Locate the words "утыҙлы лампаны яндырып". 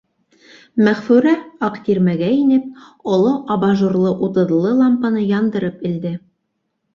4.29-5.87